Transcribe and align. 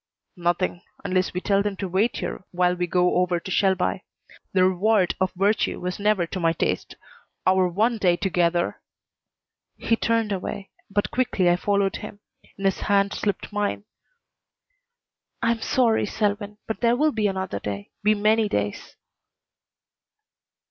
"Nothing 0.35 0.81
unless 1.03 1.31
we 1.31 1.41
tell 1.41 1.61
them 1.61 1.75
to 1.77 1.87
wait 1.87 2.17
here 2.17 2.43
while 2.49 2.73
we 2.73 2.87
go 2.87 3.17
over 3.17 3.39
to 3.39 3.51
Shelby. 3.51 4.03
The 4.51 4.63
reward 4.63 5.13
of 5.21 5.31
virtue 5.35 5.79
was 5.79 5.99
never 5.99 6.25
to 6.25 6.39
my 6.39 6.53
taste! 6.53 6.95
Our 7.45 7.67
one 7.67 7.99
day 7.99 8.17
together" 8.17 8.81
He 9.87 9.95
turned 9.95 10.31
away, 10.31 10.71
but 10.89 11.11
quickly 11.11 11.51
I 11.51 11.55
followed 11.55 11.97
him; 11.97 12.19
in 12.57 12.65
his 12.65 12.79
hand 12.79 13.13
slipped 13.13 13.53
mine. 13.53 13.85
"I'm 15.43 15.61
sorry, 15.61 16.07
Selwyn 16.07 16.57
but 16.65 16.81
there 16.81 16.95
will 16.95 17.11
be 17.11 17.27
another 17.27 17.59
day 17.59 17.91
be 18.01 18.15
many 18.15 18.49
days." 18.49 18.95